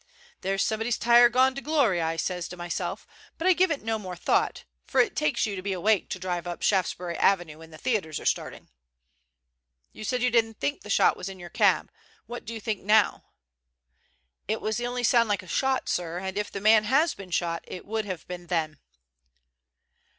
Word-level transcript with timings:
'There's 0.41 0.63
somebody's 0.63 0.97
tire 0.97 1.29
gone 1.29 1.53
to 1.53 1.61
glory,' 1.61 2.01
I 2.01 2.15
sez 2.15 2.47
to 2.47 2.57
myself, 2.57 3.05
but 3.37 3.45
I 3.45 3.53
give 3.53 3.69
it 3.69 3.83
no 3.83 3.99
more 3.99 4.15
thought, 4.15 4.63
for 4.87 4.99
it 4.99 5.15
takes 5.15 5.45
you 5.45 5.55
to 5.55 5.61
be 5.61 5.73
awake 5.73 6.09
to 6.09 6.17
drive 6.17 6.47
up 6.47 6.63
Shaftesbury 6.63 7.15
Avenue 7.19 7.59
when 7.59 7.69
the 7.69 7.77
theaters 7.77 8.19
are 8.19 8.25
starting." 8.25 8.69
"You 9.93 10.03
said 10.03 10.23
you 10.23 10.31
didn't 10.31 10.55
think 10.55 10.81
the 10.81 10.89
shot 10.89 11.15
was 11.15 11.29
in 11.29 11.37
your 11.37 11.51
cab; 11.51 11.91
why 12.25 12.39
do 12.39 12.51
you 12.51 12.59
think 12.59 12.79
so 12.79 12.85
now?" 12.87 13.25
"It 14.47 14.59
was 14.59 14.77
the 14.77 14.87
only 14.87 15.03
sound 15.03 15.29
like 15.29 15.43
a 15.43 15.47
shot, 15.47 15.87
sir, 15.87 16.17
and 16.17 16.35
if 16.35 16.49
the 16.51 16.61
man 16.61 16.85
has 16.85 17.13
been 17.13 17.29
shot, 17.29 17.63
it 17.67 17.85
would 17.85 18.05
have 18.05 18.27
been 18.27 18.47
then." 18.47 18.79